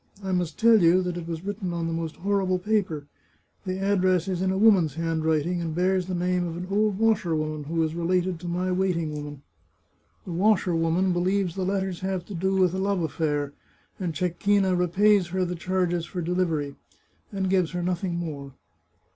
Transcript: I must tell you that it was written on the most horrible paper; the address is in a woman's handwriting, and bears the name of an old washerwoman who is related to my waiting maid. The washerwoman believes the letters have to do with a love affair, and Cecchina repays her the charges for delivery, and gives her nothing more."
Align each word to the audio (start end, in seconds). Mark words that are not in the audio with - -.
I 0.23 0.31
must 0.31 0.57
tell 0.57 0.81
you 0.81 1.03
that 1.03 1.15
it 1.15 1.27
was 1.27 1.45
written 1.45 1.73
on 1.73 1.85
the 1.85 1.93
most 1.93 2.15
horrible 2.15 2.57
paper; 2.57 3.05
the 3.67 3.77
address 3.77 4.27
is 4.27 4.41
in 4.41 4.49
a 4.49 4.57
woman's 4.57 4.95
handwriting, 4.95 5.61
and 5.61 5.75
bears 5.75 6.07
the 6.07 6.15
name 6.15 6.43
of 6.47 6.57
an 6.57 6.65
old 6.71 6.97
washerwoman 6.97 7.65
who 7.65 7.83
is 7.83 7.93
related 7.93 8.39
to 8.39 8.47
my 8.47 8.71
waiting 8.71 9.13
maid. 9.13 9.41
The 10.25 10.31
washerwoman 10.31 11.13
believes 11.13 11.53
the 11.53 11.65
letters 11.65 11.99
have 11.99 12.25
to 12.25 12.33
do 12.33 12.55
with 12.55 12.73
a 12.73 12.79
love 12.79 13.03
affair, 13.03 13.53
and 13.99 14.15
Cecchina 14.15 14.75
repays 14.75 15.27
her 15.27 15.45
the 15.45 15.53
charges 15.53 16.03
for 16.07 16.19
delivery, 16.19 16.77
and 17.31 17.47
gives 17.47 17.69
her 17.73 17.83
nothing 17.83 18.15
more." 18.15 18.53